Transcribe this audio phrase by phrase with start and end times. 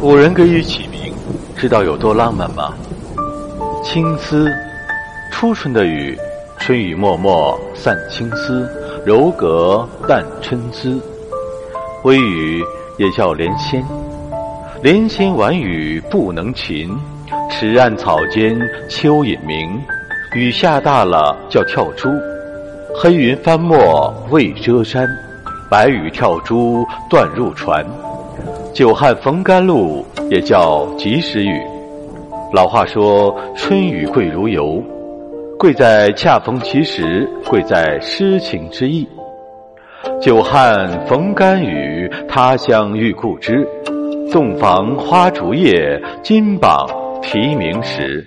[0.00, 1.12] 古人给予起名，
[1.56, 2.74] 知道有多浪漫吗？
[3.82, 4.50] 青丝，
[5.32, 6.18] 初春的雨，
[6.58, 7.30] 春雨脉脉
[7.74, 8.68] 散青丝，
[9.04, 10.88] 柔格淡参差。
[12.04, 12.62] 微雨
[12.98, 13.84] 也叫连仙，
[14.82, 16.96] 连仙晚雨不能晴，
[17.50, 18.58] 池岸草间
[18.88, 19.80] 秋隐明。
[20.34, 22.10] 雨下大了叫跳珠，
[22.94, 25.08] 黑云翻墨未遮山，
[25.70, 27.84] 白雨跳珠断入船。
[28.76, 31.58] 久旱逢甘露，也叫及时雨。
[32.52, 34.82] 老话说：“春雨贵如油，
[35.58, 39.08] 贵在恰逢其时，贵在诗情之意。”
[40.20, 43.66] 久旱逢甘雨，他乡遇故知。
[44.30, 46.86] 洞房花烛夜，金榜
[47.22, 48.22] 题名时。